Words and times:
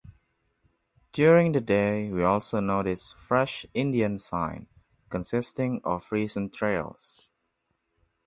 During 1.13 1.51
the 1.51 1.61
day 1.61 2.09
we 2.09 2.23
also 2.23 2.59
noticed 2.59 3.13
fresh 3.19 3.67
Indian 3.75 4.17
‘sign’, 4.17 4.65
consisting 5.11 5.79
of 5.85 6.11
recent 6.11 6.53
trails. 6.55 7.19